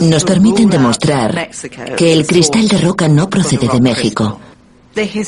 [0.00, 1.50] nos permiten demostrar
[1.96, 4.40] que el cristal de roca no procede de México.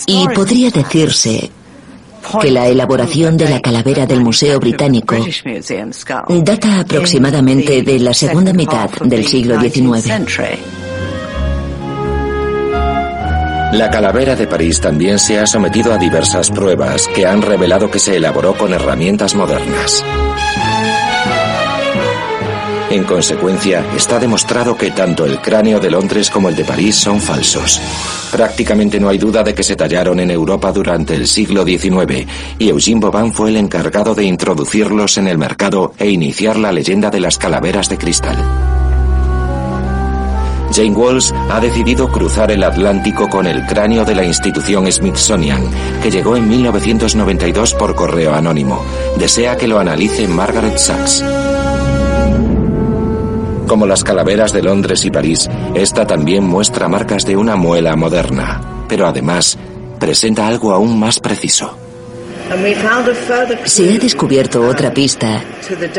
[0.07, 1.51] Y podría decirse
[2.41, 5.17] que la elaboración de la calavera del Museo Británico
[6.43, 10.09] data aproximadamente de la segunda mitad del siglo XIX.
[13.73, 18.01] La calavera de París también se ha sometido a diversas pruebas que han revelado que
[18.01, 20.05] se elaboró con herramientas modernas.
[22.91, 27.21] En consecuencia, está demostrado que tanto el cráneo de Londres como el de París son
[27.21, 27.81] falsos.
[28.33, 32.27] Prácticamente no hay duda de que se tallaron en Europa durante el siglo XIX
[32.59, 37.11] y Eugene Boban fue el encargado de introducirlos en el mercado e iniciar la leyenda
[37.11, 38.37] de las calaveras de cristal.
[40.73, 45.63] Jane Walls ha decidido cruzar el Atlántico con el cráneo de la institución Smithsonian,
[46.03, 48.85] que llegó en 1992 por correo anónimo.
[49.17, 51.25] Desea que lo analice Margaret Sachs.
[53.71, 58.61] Como las calaveras de Londres y París, esta también muestra marcas de una muela moderna,
[58.89, 59.57] pero además
[60.01, 61.79] presenta algo aún más preciso.
[63.67, 65.45] Se ha descubierto otra pista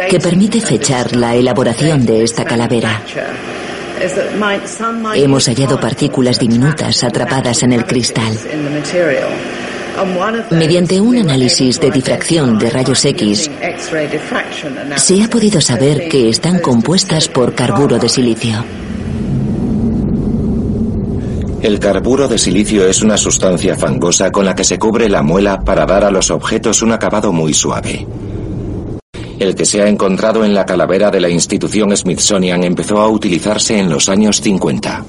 [0.09, 3.03] que permite fechar la elaboración de esta calavera.
[5.15, 8.37] Hemos hallado partículas diminutas atrapadas en el cristal.
[10.51, 13.49] Mediante un análisis de difracción de rayos X,
[14.95, 18.63] se ha podido saber que están compuestas por carburo de silicio.
[21.61, 25.59] El carburo de silicio es una sustancia fangosa con la que se cubre la muela
[25.59, 28.07] para dar a los objetos un acabado muy suave.
[29.39, 33.77] El que se ha encontrado en la calavera de la institución Smithsonian empezó a utilizarse
[33.77, 35.05] en los años 50.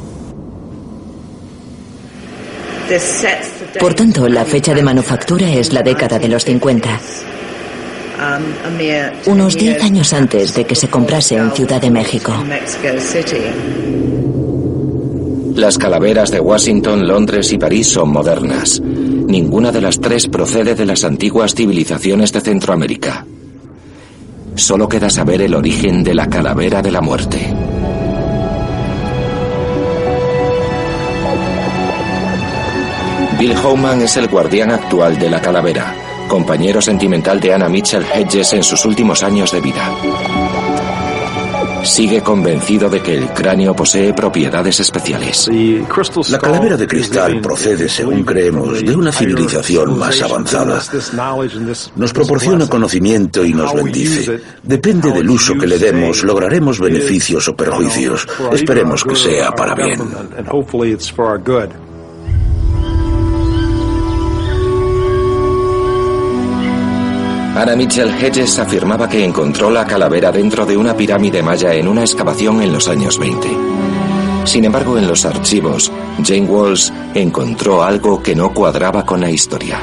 [3.78, 7.00] Por tanto, la fecha de manufactura es la década de los 50.
[9.26, 12.32] Unos 10 años antes de que se comprase en Ciudad de México.
[15.56, 18.80] Las calaveras de Washington, Londres y París son modernas.
[18.80, 23.26] Ninguna de las tres procede de las antiguas civilizaciones de Centroamérica.
[24.54, 27.71] Solo queda saber el origen de la calavera de la muerte.
[33.43, 35.97] Bill Howman es el guardián actual de la calavera,
[36.28, 39.90] compañero sentimental de Anna Mitchell Hedges en sus últimos años de vida.
[41.82, 45.51] Sigue convencido de que el cráneo posee propiedades especiales.
[46.28, 50.80] La calavera de cristal procede, según creemos, de una civilización más avanzada.
[51.97, 54.40] Nos proporciona conocimiento y nos bendice.
[54.62, 58.24] Depende del uso que le demos, lograremos beneficios o perjuicios.
[58.53, 59.99] Esperemos que sea para bien.
[67.55, 72.00] Anna Mitchell Hedges afirmaba que encontró la calavera dentro de una pirámide maya en una
[72.00, 73.48] excavación en los años 20.
[74.44, 75.92] Sin embargo, en los archivos,
[76.24, 79.82] Jane Walls encontró algo que no cuadraba con la historia.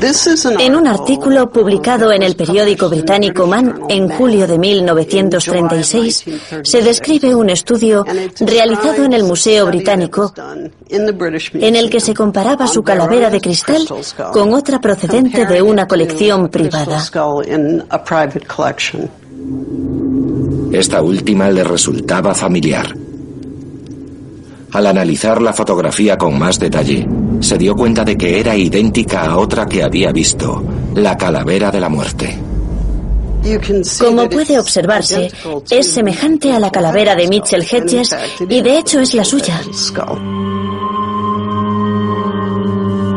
[0.00, 6.24] En un artículo publicado en el periódico británico Man en julio de 1936,
[6.62, 8.04] se describe un estudio
[8.38, 10.32] realizado en el Museo Británico
[10.88, 13.82] en el que se comparaba su calavera de cristal
[14.32, 17.02] con otra procedente de una colección privada.
[20.72, 22.94] Esta última le resultaba familiar.
[24.72, 27.06] Al analizar la fotografía con más detalle,
[27.40, 30.62] se dio cuenta de que era idéntica a otra que había visto,
[30.94, 32.38] la calavera de la muerte.
[33.98, 35.30] Como puede observarse,
[35.70, 38.14] es semejante a la calavera de Mitchell Hedges
[38.48, 39.62] y de hecho es la suya.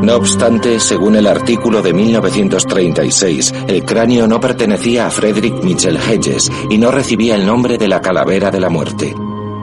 [0.01, 6.51] No obstante, según el artículo de 1936, el cráneo no pertenecía a Frederick Mitchell Hedges
[6.69, 9.13] y no recibía el nombre de la calavera de la muerte.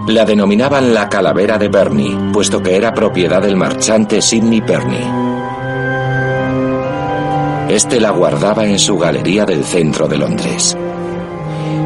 [0.06, 5.04] La denominaban la calavera de Bernie, puesto que era propiedad del marchante Sidney Bernie.
[7.68, 10.76] Este la guardaba en su galería del centro de Londres.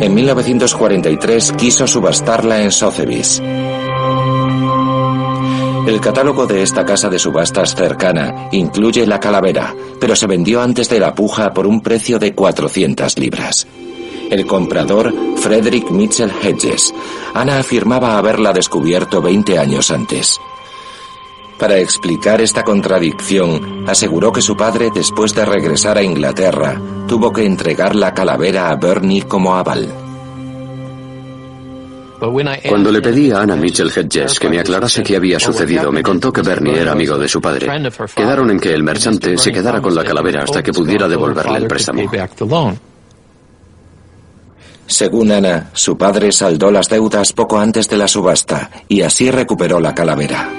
[0.01, 3.43] En 1943 quiso subastarla en Sotheby's.
[5.87, 10.89] El catálogo de esta casa de subastas cercana incluye la calavera, pero se vendió antes
[10.89, 13.67] de la puja por un precio de 400 libras.
[14.33, 16.95] El comprador, Frederick Mitchell Hedges,
[17.35, 20.41] Ana afirmaba haberla descubierto 20 años antes.
[21.59, 27.45] Para explicar esta contradicción, aseguró que su padre, después de regresar a Inglaterra, tuvo que
[27.45, 29.93] entregar la calavera a Bernie como aval.
[32.67, 36.33] Cuando le pedí a Anna Mitchell Hedges que me aclarase qué había sucedido, me contó
[36.33, 37.69] que Bernie era amigo de su padre.
[38.17, 41.67] Quedaron en que el merchante se quedara con la calavera hasta que pudiera devolverle el
[41.67, 42.01] préstamo.
[44.93, 49.81] Según Ana, su padre saldó las deudas poco antes de la subasta y así recuperó
[49.81, 50.51] la calavera.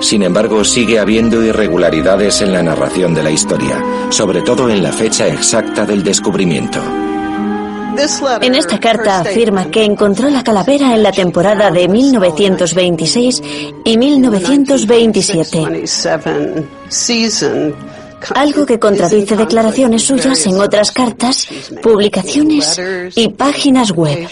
[0.00, 4.90] Sin embargo, sigue habiendo irregularidades en la narración de la historia, sobre todo en la
[4.90, 6.80] fecha exacta del descubrimiento.
[8.40, 13.42] En esta carta afirma que encontró la calavera en la temporada de 1926
[13.84, 15.84] y 1927.
[18.34, 21.48] Algo que contradice declaraciones suyas en otras cartas,
[21.82, 22.80] publicaciones
[23.14, 24.28] y páginas web.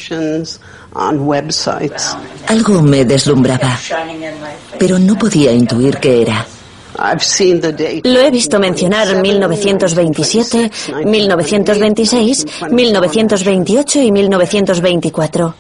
[2.47, 3.79] Algo me deslumbraba,
[4.79, 6.47] pero no podía intuir qué era.
[8.05, 10.71] Lo he visto mencionar 1927,
[11.05, 15.55] 1926, 1928 y 1924.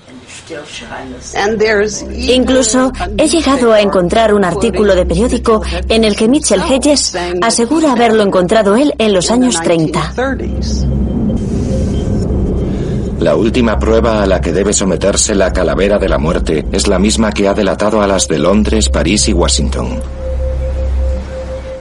[2.10, 7.92] Incluso he llegado a encontrar un artículo de periódico en el que Mitchell Hedges asegura
[7.92, 10.14] haberlo encontrado él en los años 30.
[13.20, 17.00] La última prueba a la que debe someterse la calavera de la muerte es la
[17.00, 20.00] misma que ha delatado a las de Londres, París y Washington.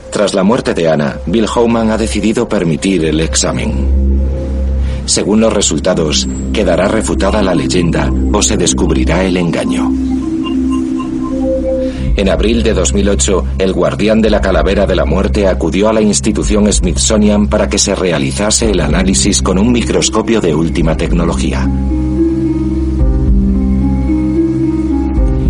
[0.09, 4.16] Tras la muerte de Anna, Bill Howman ha decidido permitir el examen.
[5.07, 9.89] Según los resultados, quedará refutada la leyenda o se descubrirá el engaño.
[12.17, 16.01] En abril de 2008, el guardián de la calavera de la muerte acudió a la
[16.01, 21.69] institución Smithsonian para que se realizase el análisis con un microscopio de última tecnología.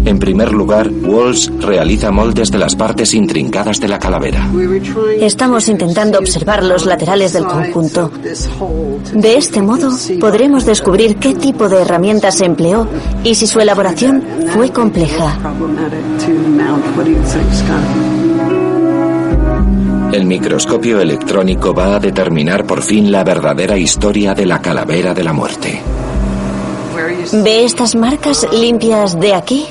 [0.07, 4.49] En primer lugar, Walsh realiza moldes de las partes intrincadas de la calavera.
[5.19, 8.09] Estamos intentando observar los laterales del conjunto.
[9.13, 9.89] De este modo,
[10.21, 12.87] podremos descubrir qué tipo de herramientas se empleó
[13.25, 15.37] y si su elaboración fue compleja.
[20.13, 25.23] El microscopio electrónico va a determinar por fin la verdadera historia de la calavera de
[25.25, 25.81] la muerte.
[27.33, 29.67] ¿Ve estas marcas limpias de aquí?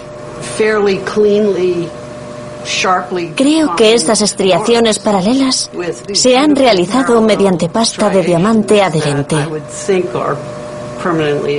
[3.37, 5.71] Creo que estas estriaciones paralelas
[6.13, 9.37] se han realizado mediante pasta de diamante adherente.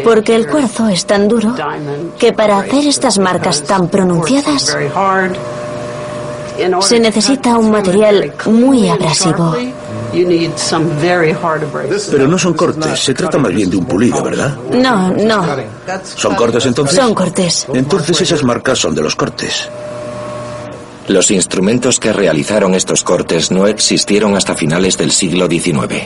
[0.03, 1.55] Porque el cuarzo es tan duro
[2.19, 4.77] que para hacer estas marcas tan pronunciadas
[6.81, 9.55] se necesita un material muy abrasivo.
[12.11, 14.55] Pero no son cortes, se trata más bien de un pulido, ¿verdad?
[14.71, 15.45] No, no.
[16.15, 16.95] ¿Son cortes entonces?
[16.95, 17.67] Son cortes.
[17.73, 19.69] Entonces esas marcas son de los cortes.
[21.07, 26.03] Los instrumentos que realizaron estos cortes no existieron hasta finales del siglo XIX.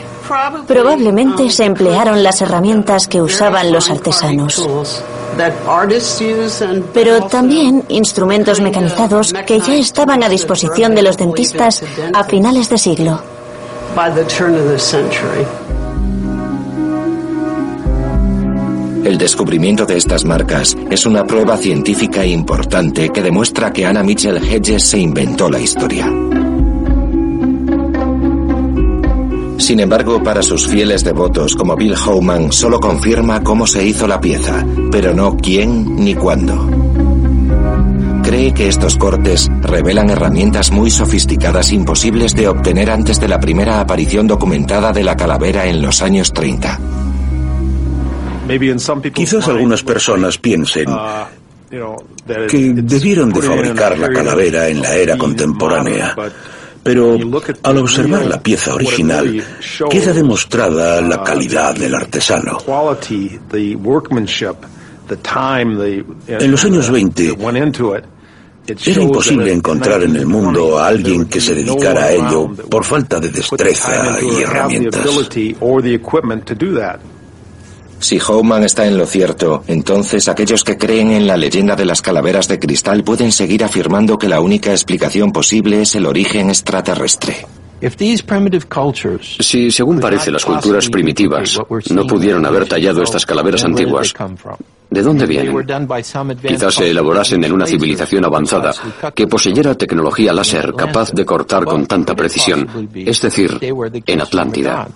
[0.68, 4.64] Probablemente se emplearon las herramientas que usaban los artesanos.
[6.93, 11.84] Pero también instrumentos mecanizados que ya estaban a disposición de los dentistas
[12.14, 13.31] a finales de siglo.
[19.04, 24.38] El descubrimiento de estas marcas es una prueba científica importante que demuestra que Anna Mitchell
[24.38, 26.06] Hedges se inventó la historia.
[29.58, 34.22] Sin embargo, para sus fieles devotos como Bill Howman solo confirma cómo se hizo la
[34.22, 36.91] pieza, pero no quién ni cuándo.
[38.24, 43.80] Cree que estos cortes revelan herramientas muy sofisticadas imposibles de obtener antes de la primera
[43.80, 46.80] aparición documentada de la calavera en los años 30.
[49.13, 50.86] Quizás algunas personas piensen
[52.49, 56.15] que debieron de fabricar la calavera en la era contemporánea.
[56.84, 57.17] Pero
[57.63, 59.43] al observar la pieza original,
[59.89, 62.57] queda demostrada la calidad del artesano.
[66.28, 67.32] En los años 20,
[68.86, 73.20] Era imposible encontrar en el mundo a alguien que se dedicara a ello por falta
[73.20, 75.01] de destreza y herramientas.
[77.99, 82.01] Si Howman está en lo cierto, entonces aquellos que creen en la leyenda de las
[82.01, 87.45] calaveras de cristal pueden seguir afirmando que la única explicación posible es el origen extraterrestre.
[89.40, 91.60] Si, según parece, las culturas primitivas
[91.90, 94.14] no pudieron haber tallado estas calaveras antiguas,
[94.90, 95.66] ¿de dónde vienen?
[96.48, 98.74] Quizás se elaborasen en una civilización avanzada
[99.16, 103.58] que poseyera tecnología láser capaz de cortar con tanta precisión, es decir,
[104.06, 104.88] en Atlántida.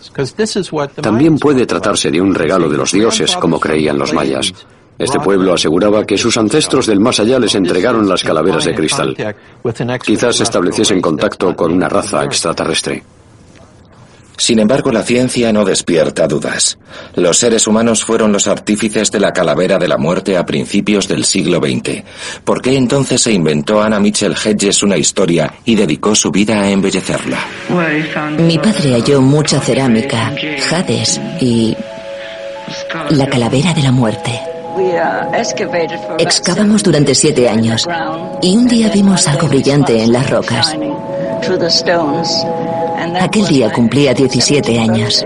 [1.01, 4.53] También puede tratarse de un regalo de los dioses, como creían los mayas.
[4.97, 9.35] Este pueblo aseguraba que sus ancestros del más allá les entregaron las calaveras de cristal.
[10.03, 13.03] Quizás estableciesen contacto con una raza extraterrestre.
[14.37, 16.77] Sin embargo, la ciencia no despierta dudas.
[17.15, 21.23] Los seres humanos fueron los artífices de la calavera de la muerte a principios del
[21.23, 22.03] siglo XX.
[22.43, 26.69] ¿Por qué entonces se inventó Anna Mitchell Hedges una historia y dedicó su vida a
[26.69, 27.39] embellecerla?
[28.37, 30.33] Mi padre halló mucha cerámica,
[30.69, 31.75] jades y
[33.11, 34.54] la calavera de la muerte.
[36.19, 37.87] Excavamos durante siete años
[38.41, 40.75] y un día vimos algo brillante en las rocas.
[43.19, 45.25] Aquel día cumplía 17 años.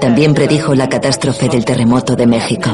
[0.00, 2.70] También predijo la catástrofe del terremoto de México.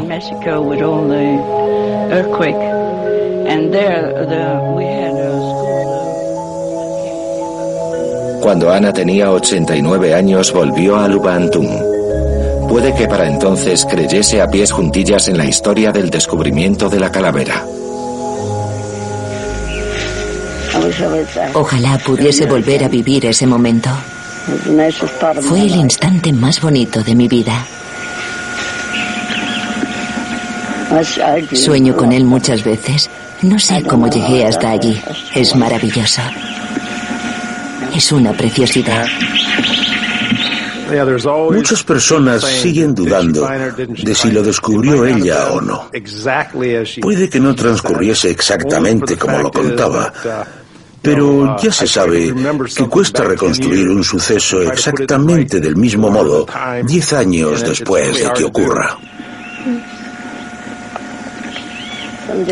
[8.40, 11.95] Cuando Ana tenía 89 años volvió a Lubantum
[12.68, 17.10] Puede que para entonces creyese a pies juntillas en la historia del descubrimiento de la
[17.10, 17.64] calavera.
[21.54, 23.90] Ojalá pudiese volver a vivir ese momento.
[25.40, 27.66] Fue el instante más bonito de mi vida.
[31.52, 33.10] Sueño con él muchas veces.
[33.42, 35.00] No sé cómo llegué hasta allí.
[35.34, 36.22] Es maravilloso.
[37.94, 39.06] Es una preciosidad.
[41.50, 43.48] Muchas personas siguen dudando
[43.86, 45.90] de si lo descubrió ella o no.
[47.00, 50.12] Puede que no transcurriese exactamente como lo contaba,
[51.02, 52.34] pero ya se sabe
[52.74, 56.46] que cuesta reconstruir un suceso exactamente del mismo modo
[56.84, 58.96] diez años después de que ocurra.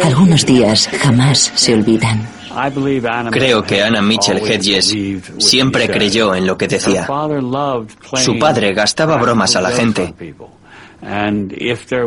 [0.02, 2.26] Algunos días jamás se olvidan.
[3.30, 4.94] Creo que Anna Mitchell Hedges
[5.38, 7.06] siempre creyó en lo que decía.
[8.16, 10.14] Su padre gastaba bromas a la gente.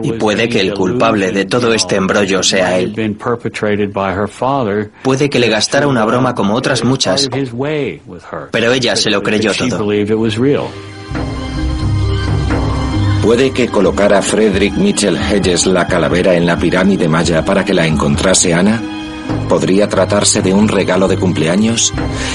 [0.02, 2.96] Y puede que el culpable de todo este embrollo sea él.
[5.04, 7.30] Puede que le gastara una broma como otras muchas,
[8.52, 9.86] pero ella se lo creyó todo.
[13.22, 17.86] Puede que colocara Frederick Mitchell Hedges la calavera en la pirámide maya para que la
[17.86, 18.82] encontrase Ana.
[19.48, 21.94] ¿Podría tratarse de un regalo de cumpleaños?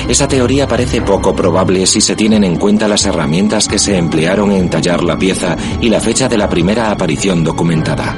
[0.08, 4.50] Esa teoría parece poco probable si se tienen en cuenta las herramientas que se emplearon
[4.50, 8.16] en tallar la pieza y la fecha de la primera aparición documentada.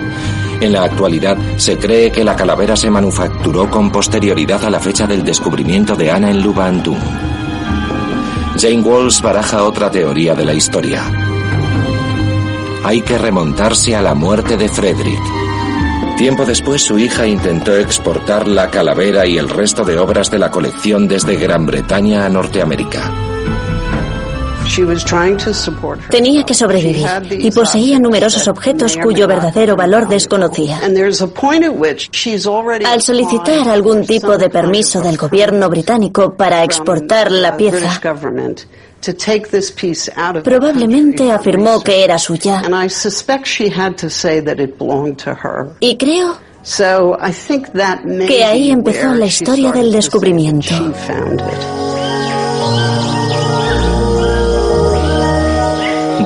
[0.60, 5.06] En la actualidad se cree que la calavera se manufacturó con posterioridad a la fecha
[5.06, 6.98] del descubrimiento de Ana en Lubantum.
[8.56, 11.02] Jane Walls baraja otra teoría de la historia.
[12.84, 15.43] Hay que remontarse a la muerte de Frederick
[16.16, 20.50] Tiempo después su hija intentó exportar la calavera y el resto de obras de la
[20.50, 23.12] colección desde Gran Bretaña a Norteamérica.
[26.10, 30.80] Tenía que sobrevivir y poseía numerosos objetos cuyo verdadero valor desconocía.
[32.86, 38.00] Al solicitar algún tipo de permiso del gobierno británico para exportar la pieza,
[40.42, 42.62] Probablemente afirmó que era suya.
[45.80, 46.38] Y creo
[48.26, 50.74] que ahí empezó la historia del descubrimiento.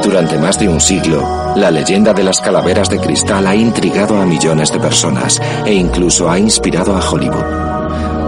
[0.02, 4.24] Durante más de un siglo, la leyenda de las calaveras de cristal ha intrigado a
[4.24, 7.67] millones de personas e incluso ha inspirado a Hollywood.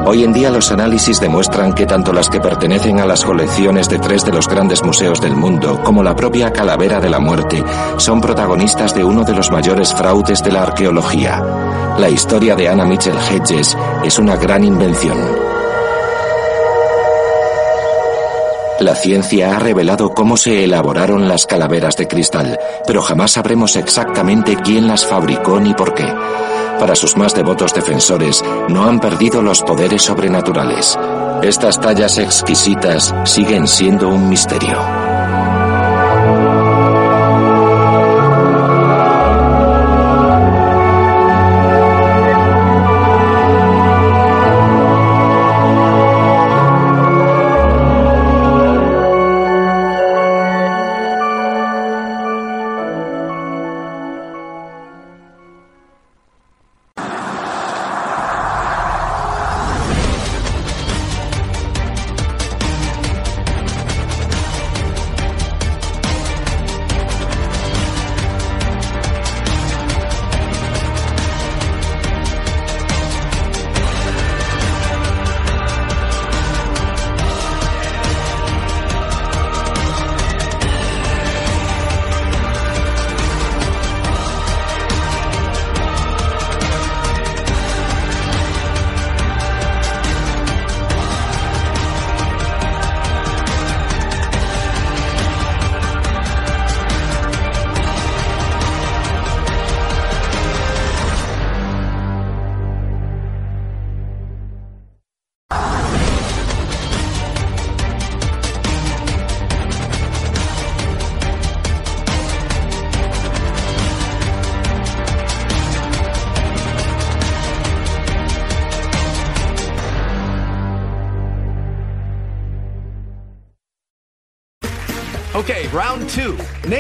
[0.07, 3.99] Hoy en día los análisis demuestran que tanto las que pertenecen a las colecciones de
[3.99, 7.63] tres de los grandes museos del mundo como la propia Calavera de la Muerte
[7.99, 11.43] son protagonistas de uno de los mayores fraudes de la arqueología.
[11.99, 15.60] La historia de Anna Mitchell Hedges es una gran invención.
[18.81, 24.57] La ciencia ha revelado cómo se elaboraron las calaveras de cristal, pero jamás sabremos exactamente
[24.57, 26.07] quién las fabricó ni por qué
[26.81, 30.99] para sus más devotos defensores, no han perdido los poderes sobrenaturales.
[31.43, 35.10] Estas tallas exquisitas siguen siendo un misterio.